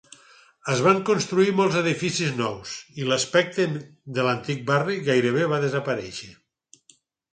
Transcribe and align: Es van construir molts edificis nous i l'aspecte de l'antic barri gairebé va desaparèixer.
Es 0.75 0.79
van 0.85 1.01
construir 1.09 1.51
molts 1.59 1.77
edificis 1.81 2.31
nous 2.39 2.73
i 3.03 3.07
l'aspecte 3.11 3.67
de 4.19 4.27
l'antic 4.29 4.67
barri 4.71 4.97
gairebé 5.13 5.45
va 5.53 5.61
desaparèixer. 5.67 6.33